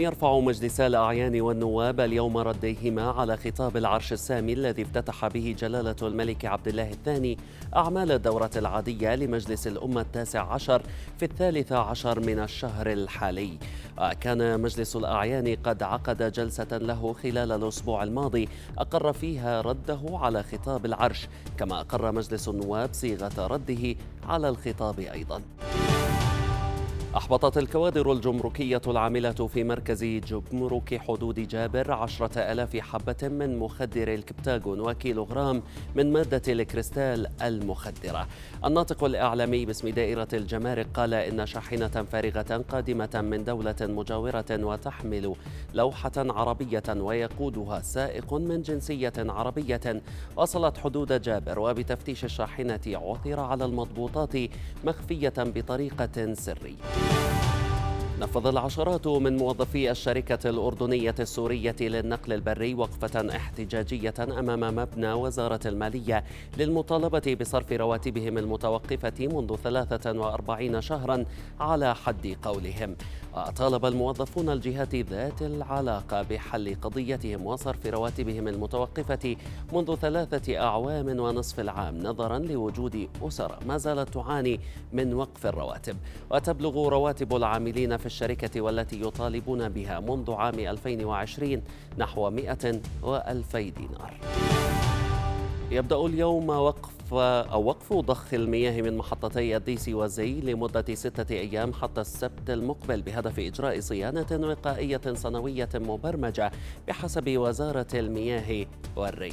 يرفع 0.00 0.38
مجلس 0.38 0.80
الأعيان 0.80 1.40
والنواب 1.40 2.00
اليوم 2.00 2.38
رديهما 2.38 3.10
على 3.10 3.36
خطاب 3.36 3.76
العرش 3.76 4.12
السامي 4.12 4.52
الذي 4.52 4.82
افتتح 4.82 5.26
به 5.26 5.56
جلالة 5.58 5.96
الملك 6.02 6.44
عبد 6.44 6.68
الله 6.68 6.90
الثاني 6.90 7.38
أعمال 7.76 8.12
الدورة 8.12 8.50
العادية 8.56 9.14
لمجلس 9.14 9.66
الأمة 9.66 10.00
التاسع 10.00 10.52
عشر 10.52 10.82
في 11.18 11.24
الثالث 11.24 11.72
عشر 11.72 12.20
من 12.20 12.38
الشهر 12.38 12.92
الحالي. 12.92 13.58
كان 14.20 14.60
مجلس 14.60 14.96
الأعيان 14.96 15.56
قد 15.64 15.82
عقد 15.82 16.32
جلسة 16.32 16.78
له 16.78 17.12
خلال 17.12 17.52
الأسبوع 17.52 18.02
الماضي 18.02 18.48
أقر 18.78 19.12
فيها 19.12 19.60
رده 19.60 20.00
على 20.04 20.42
خطاب 20.42 20.86
العرش 20.86 21.28
كما 21.58 21.80
أقر 21.80 22.12
مجلس 22.12 22.48
النواب 22.48 22.90
صيغة 22.92 23.46
رده 23.46 23.96
على 24.28 24.48
الخطاب 24.48 24.98
أيضاً. 25.00 25.42
أحبطت 27.18 27.58
الكوادر 27.58 28.12
الجمركية 28.12 28.80
العاملة 28.86 29.30
في 29.30 29.64
مركز 29.64 30.04
جمرك 30.04 31.00
حدود 31.08 31.40
جابر 31.40 31.92
عشرة 31.92 32.38
ألاف 32.38 32.76
حبة 32.76 33.16
من 33.22 33.58
مخدر 33.58 34.14
الكبتاغون 34.14 34.80
وكيلوغرام 34.80 35.62
من 35.94 36.12
مادة 36.12 36.42
الكريستال 36.52 37.26
المخدرة. 37.42 38.26
الناطق 38.64 39.04
الإعلامي 39.04 39.66
باسم 39.66 39.88
دائرة 39.88 40.28
الجمارك 40.32 40.86
قال 40.94 41.14
إن 41.14 41.46
شاحنة 41.46 42.06
فارغة 42.12 42.64
قادمة 42.68 43.20
من 43.24 43.44
دولة 43.44 43.76
مجاورة 43.80 44.46
وتحمل 44.50 45.34
لوحة 45.74 46.12
عربية 46.16 46.82
ويقودها 46.88 47.80
سائق 47.80 48.34
من 48.34 48.62
جنسية 48.62 49.12
عربية. 49.18 50.02
وصلت 50.36 50.78
حدود 50.78 51.22
جابر 51.22 51.58
وبتفتيش 51.58 52.24
الشاحنة 52.24 52.80
عثر 52.86 53.40
على 53.40 53.64
المضبوطات 53.64 54.36
مخفية 54.84 55.34
بطريقة 55.38 56.34
سرية. 56.34 57.07
نفذ 58.20 58.46
العشرات 58.46 59.06
من 59.06 59.36
موظفي 59.36 59.90
الشركة 59.90 60.50
الأردنية 60.50 61.14
السورية 61.20 61.76
للنقل 61.80 62.32
البري 62.32 62.74
وقفة 62.74 63.36
احتجاجية 63.36 64.14
أمام 64.20 64.76
مبنى 64.76 65.12
وزارة 65.12 65.60
المالية 65.66 66.24
للمطالبة 66.56 67.36
بصرف 67.40 67.72
رواتبهم 67.72 68.38
المتوقفة 68.38 69.26
منذ 69.26 69.56
43 69.56 70.80
شهرا 70.80 71.24
على 71.60 71.94
حد 71.94 72.36
قولهم. 72.42 72.96
طالب 73.56 73.86
الموظفون 73.86 74.50
الجهات 74.50 74.94
ذات 74.94 75.42
العلاقة 75.42 76.22
بحل 76.22 76.76
قضيتهم 76.82 77.46
وصرف 77.46 77.86
رواتبهم 77.86 78.48
المتوقفة 78.48 79.36
منذ 79.72 79.94
ثلاثة 79.94 80.58
أعوام 80.58 81.20
ونصف 81.20 81.60
العام 81.60 81.98
نظرا 81.98 82.38
لوجود 82.38 83.08
أسر 83.22 83.58
ما 83.66 83.78
زالت 83.78 84.14
تعاني 84.14 84.60
من 84.92 85.14
وقف 85.14 85.46
الرواتب. 85.46 85.96
وتبلغ 86.30 86.88
رواتب 86.88 87.36
العاملين 87.36 87.96
في 87.96 88.07
الشركة 88.08 88.60
والتي 88.60 89.00
يطالبون 89.00 89.68
بها 89.68 90.00
منذ 90.00 90.32
عام 90.32 90.58
2020 90.58 91.62
نحو 91.98 92.30
100 92.30 92.80
و2000 93.02 93.56
دينار. 93.56 94.12
يبدأ 95.70 96.06
اليوم 96.06 96.48
وقف 96.48 96.97
أو 97.12 97.64
وقف 97.64 97.92
ضخ 97.92 98.34
المياه 98.34 98.82
من 98.82 98.96
محطتي 98.96 99.56
الديسي 99.56 99.94
وزي 99.94 100.40
لمدة 100.40 100.94
ستة 100.94 101.34
أيام 101.34 101.72
حتى 101.72 102.00
السبت 102.00 102.50
المقبل 102.50 103.02
بهدف 103.02 103.38
إجراء 103.38 103.80
صيانة 103.80 104.26
وقائية 104.32 105.00
سنوية 105.14 105.68
مبرمجة 105.74 106.52
بحسب 106.88 107.38
وزارة 107.38 107.86
المياه 107.94 108.66
والري. 108.96 109.32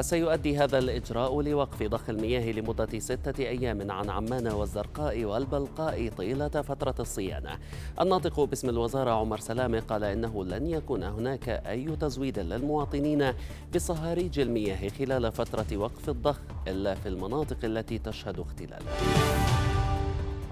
سيؤدي 0.00 0.58
هذا 0.58 0.78
الإجراء 0.78 1.40
لوقف 1.40 1.82
ضخ 1.82 2.10
المياه 2.10 2.52
لمدة 2.52 2.98
ستة 2.98 3.42
أيام 3.42 3.90
عن 3.90 4.10
عمان 4.10 4.46
والزرقاء 4.46 5.24
والبلقاء 5.24 6.08
طيلة 6.08 6.48
فترة 6.48 6.94
الصيانة. 7.00 7.58
الناطق 8.00 8.40
باسم 8.40 8.68
الوزارة 8.68 9.10
عمر 9.10 9.38
سلامة 9.38 9.80
قال 9.80 10.04
إنه 10.04 10.44
لن 10.44 10.66
يكون 10.66 11.02
هناك 11.02 11.48
أي 11.48 11.96
تزويد 12.00 12.38
للمواطنين 12.38 13.32
بصهاريج 13.74 14.38
المياه 14.38 14.88
خلال 14.88 15.32
فترة 15.32 15.76
وقف 15.76 16.08
الضخ 16.08 16.40
إلا 16.68 16.94
في 16.94 17.09
المناطق 17.10 17.56
التي 17.64 17.98
تشهد 17.98 18.38
اختلالا 18.38 18.78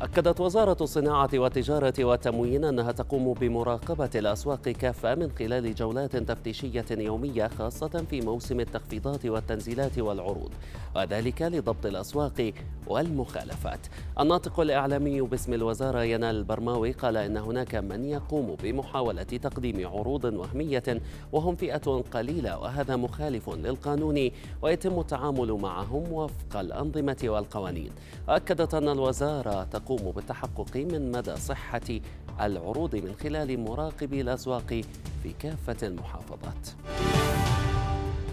أكدت 0.01 0.41
وزارة 0.41 0.77
الصناعة 0.81 1.31
والتجارة 1.35 2.05
والتموين 2.05 2.65
أنها 2.65 2.93
تقوم 2.93 3.33
بمراقبة 3.33 4.11
الأسواق 4.15 4.63
كافة 4.69 5.15
من 5.15 5.31
خلال 5.39 5.75
جولات 5.75 6.17
تفتيشية 6.17 6.85
يومية 6.91 7.49
خاصة 7.59 8.05
في 8.11 8.21
موسم 8.21 8.61
التخفيضات 8.61 9.27
والتنزيلات 9.27 9.99
والعروض 9.99 10.51
وذلك 10.97 11.43
لضبط 11.43 11.87
الأسواق 11.87 12.53
والمخالفات. 12.89 13.87
الناطق 14.21 14.61
الإعلامي 14.61 15.21
باسم 15.21 15.55
الوزارة 15.55 16.03
ينال 16.03 16.37
البرماوي 16.37 16.93
قال 16.93 17.17
إن 17.17 17.37
هناك 17.37 17.75
من 17.75 18.05
يقوم 18.05 18.57
بمحاولة 18.63 19.23
تقديم 19.23 19.87
عروض 19.87 20.25
وهمية 20.25 21.01
وهم 21.33 21.57
فئة 21.57 22.03
قليلة 22.13 22.59
وهذا 22.59 22.97
مخالف 22.97 23.51
للقانون 23.51 24.31
ويتم 24.63 25.01
التعامل 25.01 25.53
معهم 25.53 26.13
وفق 26.13 26.57
الأنظمة 26.57 27.17
والقوانين. 27.25 27.91
أكدت 28.29 28.75
أن 28.75 28.89
الوزارة 28.89 29.65
تقوم 29.65 30.13
بالتحقق 30.17 30.77
من 30.77 31.13
مدى 31.13 31.37
صحة 31.37 32.01
العروض 32.41 32.97
من 32.97 33.15
خلال 33.23 33.61
مراقبي 33.61 34.21
الأسواق 34.21 34.81
في 35.23 35.33
كافة 35.39 35.87
المحافظات. 35.87 36.69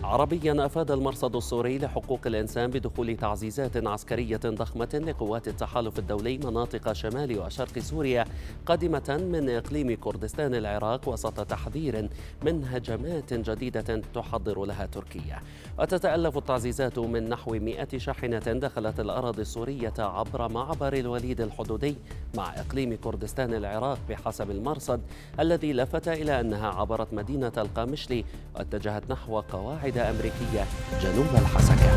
عربيا 0.05 0.65
أفاد 0.65 0.91
المرصد 0.91 1.35
السوري 1.35 1.77
لحقوق 1.77 2.19
الإنسان 2.25 2.69
بدخول 2.69 3.17
تعزيزات 3.17 3.87
عسكرية 3.87 4.39
ضخمة 4.45 5.01
لقوات 5.07 5.47
التحالف 5.47 5.99
الدولي 5.99 6.37
مناطق 6.37 6.93
شمال 6.93 7.39
وشرق 7.39 7.79
سوريا 7.79 8.25
قادمة 8.65 9.27
من 9.31 9.49
إقليم 9.49 9.95
كردستان 9.95 10.55
العراق 10.55 11.09
وسط 11.09 11.45
تحذير 11.45 12.09
من 12.45 12.65
هجمات 12.65 13.33
جديدة 13.33 14.01
تحضر 14.13 14.65
لها 14.65 14.85
تركيا. 14.85 15.39
وتتألف 15.79 16.37
التعزيزات 16.37 16.99
من 16.99 17.29
نحو 17.29 17.51
100 17.51 17.87
شاحنة 17.97 18.39
دخلت 18.39 18.99
الأراضي 18.99 19.41
السورية 19.41 19.93
عبر 19.99 20.51
معبر 20.51 20.93
الوليد 20.93 21.41
الحدودي 21.41 21.95
مع 22.35 22.53
إقليم 22.59 22.97
كردستان 23.03 23.53
العراق 23.53 23.97
بحسب 24.09 24.51
المرصد 24.51 25.01
الذي 25.39 25.73
لفت 25.73 26.07
إلى 26.07 26.39
أنها 26.39 26.67
عبرت 26.67 27.13
مدينة 27.13 27.51
القامشلي 27.57 28.25
واتجهت 28.55 29.11
نحو 29.11 29.39
قواعد 29.39 29.97
أمريكية 29.97 30.65
جنوب 31.01 31.27
الحسكة. 31.35 31.91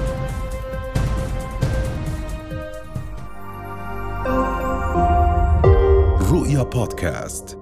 رؤيا 6.32 6.62
بودكاست. 6.62 7.57